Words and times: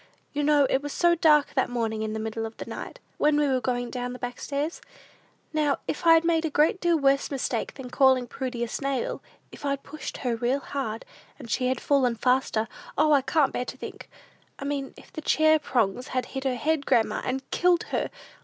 You 0.33 0.41
know 0.41 0.65
it 0.67 0.81
was 0.81 0.93
so 0.93 1.13
dark 1.13 1.53
that 1.53 1.69
morning 1.69 2.01
in 2.01 2.13
the 2.13 2.19
middle 2.19 2.43
of 2.47 2.57
the 2.57 2.65
night, 2.65 2.99
when 3.19 3.37
we 3.37 3.47
were 3.47 3.61
going 3.61 3.91
down 3.91 4.13
the 4.13 4.17
back 4.17 4.39
stairs? 4.39 4.81
Now, 5.53 5.77
if 5.87 6.07
I'd 6.07 6.25
made 6.25 6.43
a 6.43 6.49
great 6.49 6.81
deal 6.81 6.97
worse 6.97 7.29
mistake 7.29 7.75
than 7.75 7.91
calling 7.91 8.25
Prudy 8.25 8.63
a 8.63 8.67
snail, 8.67 9.21
if 9.51 9.63
I'd 9.63 9.83
pushed 9.83 10.17
her 10.17 10.35
real 10.35 10.59
hard, 10.59 11.05
and 11.37 11.51
she 11.51 11.67
had 11.67 11.79
fallen 11.79 12.15
faster, 12.15 12.67
O, 12.97 13.11
I 13.11 13.21
can't 13.21 13.53
bear 13.53 13.65
to 13.65 13.77
think! 13.77 14.09
I 14.57 14.65
mean, 14.65 14.95
if 14.97 15.13
the 15.13 15.21
chair 15.21 15.59
prongs 15.59 16.07
had 16.07 16.25
hit 16.25 16.45
her 16.45 16.55
head, 16.55 16.87
grandma 16.87 17.21
and 17.23 17.47
killed 17.51 17.83
her! 17.91 18.09